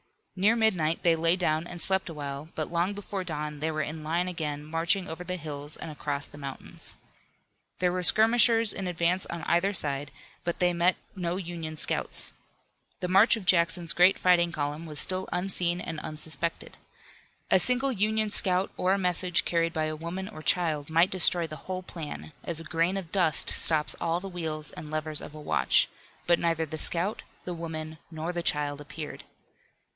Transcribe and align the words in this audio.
Near 0.35 0.55
midnight 0.55 1.03
they 1.03 1.15
lay 1.15 1.35
down 1.35 1.67
and 1.67 1.79
slept 1.79 2.09
a 2.09 2.13
while, 2.15 2.49
but 2.55 2.71
long 2.71 2.93
before 2.95 3.23
dawn 3.23 3.59
they 3.59 3.69
were 3.69 3.83
in 3.83 4.03
line 4.03 4.27
again 4.27 4.65
marching 4.65 5.07
over 5.07 5.23
the 5.23 5.35
hills 5.35 5.77
and 5.77 5.91
across 5.91 6.25
the 6.25 6.39
mountains. 6.39 6.97
There 7.77 7.91
were 7.91 8.01
skirmishers 8.01 8.73
in 8.73 8.87
advance 8.87 9.27
on 9.27 9.43
either 9.43 9.73
side, 9.73 10.09
but 10.43 10.57
they 10.57 10.73
met 10.73 10.95
no 11.15 11.35
Union 11.37 11.77
scouts. 11.77 12.31
The 12.99 13.07
march 13.07 13.35
of 13.35 13.45
Jackson's 13.45 13.93
great 13.93 14.17
fighting 14.17 14.51
column 14.51 14.87
was 14.87 14.97
still 14.99 15.29
unseen 15.31 15.79
and 15.79 15.99
unsuspected. 15.99 16.77
A 17.51 17.59
single 17.59 17.91
Union 17.91 18.31
scout 18.31 18.71
or 18.77 18.93
a 18.93 18.97
message 18.97 19.45
carried 19.45 19.73
by 19.73 19.85
a 19.85 19.95
woman 19.95 20.27
or 20.27 20.41
child 20.41 20.89
might 20.89 21.11
destroy 21.11 21.45
the 21.45 21.57
whole 21.67 21.83
plan, 21.83 22.33
as 22.43 22.59
a 22.59 22.63
grain 22.63 22.97
of 22.97 23.11
dust 23.11 23.51
stops 23.51 23.95
all 24.01 24.19
the 24.19 24.27
wheels 24.27 24.71
and 24.71 24.89
levers 24.89 25.21
of 25.21 25.35
a 25.35 25.39
watch, 25.41 25.87
but 26.25 26.39
neither 26.39 26.65
the 26.65 26.79
scout, 26.79 27.21
the 27.45 27.53
woman 27.53 27.99
nor 28.09 28.33
the 28.33 28.41
child 28.41 28.81
appeared. 28.81 29.25